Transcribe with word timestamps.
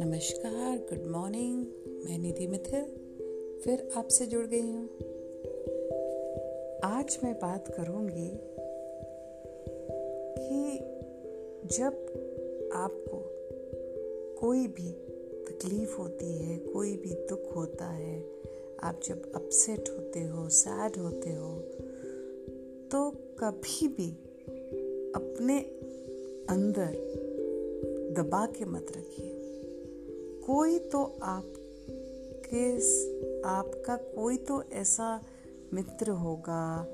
नमस्कार 0.00 0.76
good 0.78 1.10
morning 1.10 1.66
मैं 2.04 2.18
निधि 2.18 2.46
मिथिल, 2.46 2.82
फिर 3.64 3.88
आपसे 3.96 4.26
जुड़ 4.26 4.46
गई 4.46 4.72
हूँ। 4.72 4.88
आज 6.84 7.18
मैं 7.24 7.34
बात 7.34 7.68
करूँगी 7.68 8.30
कि 10.38 10.78
जब 11.76 11.92
आपको 12.74 13.18
कोई 14.40 14.66
भी 14.66 14.92
तकलीफ़ 15.44 15.96
होती 15.96 16.38
है, 16.38 16.58
कोई 16.58 16.96
भी 16.96 17.14
दुख 17.14 17.56
होता 17.56 17.86
है, 17.86 18.24
आप 18.82 19.00
जब 19.04 19.32
अपसेट 19.34 19.88
होते 19.88 20.20
हो 20.20 20.48
सैड 20.48 20.96
होते 20.96 21.30
हो 21.30 21.58
तो 22.92 23.10
कभी 23.10 23.88
भी 23.88 24.25
अपने 25.16 25.58
अंदर 26.50 26.92
दबा 28.16 28.46
के 28.46 28.64
मत 28.64 28.86
रखिए 28.96 29.32
कोई 30.46 30.78
तो 30.78 31.16
आप 31.22 31.52
के 32.54 32.76
आपका 33.44 33.96
कोई 33.96 34.36
तो 34.36 34.62
ऐसा 34.72 35.22
मित्र 35.74 36.10
होगा, 36.10 36.86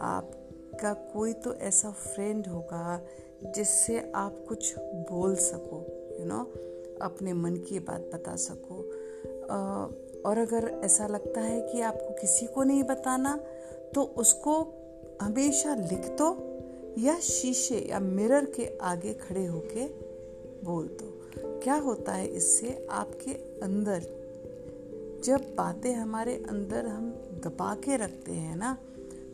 आपका 0.00 0.94
कोई 0.94 1.32
तो 1.32 1.54
ऐसा 1.54 1.90
फ्रेंड 1.90 2.46
होगा 2.46 3.06
जिससे 3.44 4.12
आप 4.14 4.44
कुछ 4.48 4.74
बोल 4.78 5.36
सको 5.36 6.08
यू 6.12 6.18
you 6.18 6.28
नो 6.28 6.44
know? 6.44 6.56
अपने 7.02 7.32
मन 7.32 7.56
की 7.56 7.78
बात 7.78 8.10
बता 8.14 8.36
सको 8.36 8.76
और 10.28 10.38
अगर 10.38 10.80
ऐसा 10.84 11.06
लगता 11.06 11.40
है 11.40 11.72
कि 11.72 11.80
आपको 11.80 12.14
किसी 12.14 12.46
को 12.46 12.62
नहीं 12.62 12.82
बताना 12.82 13.40
तो 13.94 14.02
उसको 14.02 14.72
हमेशा 15.22 15.74
लिख 15.74 16.08
दो 16.08 16.55
या 16.98 17.18
शीशे 17.20 17.78
या 17.90 17.98
मिरर 18.00 18.44
के 18.50 18.66
आगे 18.82 19.12
खड़े 19.14 19.44
होके 19.46 19.86
बोल 20.64 20.86
दो। 20.92 21.12
क्या 21.62 21.74
होता 21.74 22.12
है 22.12 22.26
इससे 22.26 22.86
आपके 22.90 23.32
अंदर, 23.62 24.06
जब 25.24 25.54
बातें 25.56 25.92
हमारे 25.94 26.34
अंदर 26.48 26.86
हम 26.86 27.10
दबा 27.44 27.74
के 27.74 27.96
रखते 27.96 28.32
हैं 28.32 28.56
ना 28.56 28.76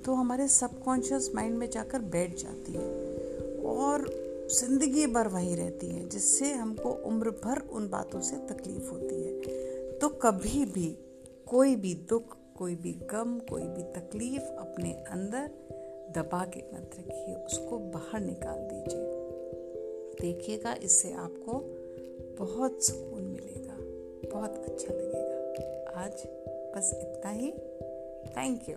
तो 0.04 0.14
हमारे 0.14 0.48
सबकॉन्शियस 0.48 1.30
माइंड 1.34 1.56
में 1.58 1.68
जाकर 1.70 1.98
बैठ 2.12 2.36
जाती 2.36 2.72
है 2.72 2.86
और 3.72 4.06
ज़िंदगी 4.50 5.06
भर 5.06 5.28
वहीं 5.28 5.56
रहती 5.56 5.86
है, 5.86 6.08
जिससे 6.08 6.52
हमको 6.52 6.90
उम्र 7.06 7.30
भर 7.44 7.60
उन 7.70 7.88
बातों 7.88 8.20
से 8.20 8.36
तकलीफ़ 8.48 8.90
होती 8.90 9.22
है। 9.22 9.98
तो 9.98 10.08
कभी 10.22 10.64
भी 10.64 10.88
कोई 11.46 11.76
भी 11.76 11.94
दुख, 12.08 12.36
कोई 12.56 12.74
भी 12.74 12.92
गम, 13.12 13.38
कोई 13.50 13.62
भी 13.62 13.82
तकलीफ़ 13.92 14.42
अपने 14.42 14.92
अंदर 15.10 15.50
दबा 16.16 16.44
के 16.44 16.60
मत 16.74 16.90
रखिए 16.98 17.34
उसको 17.34 17.78
बाहर 17.78 18.20
निकाल 18.20 18.58
दीजिए। 18.58 19.06
देखिएगा, 20.20 20.74
इससे 20.82 21.12
आपको 21.12 21.52
बहुत 22.44 22.84
सुकून 22.84 23.22
मिलेगा, 23.22 23.76
बहुत 24.30 24.56
अच्छा 24.56 24.94
लगेगा। 24.94 26.00
आज 26.00 26.22
बस 26.76 26.90
इतना 26.94 27.30
ही। 27.30 27.50
Thank 28.36 28.68
you 28.68 28.76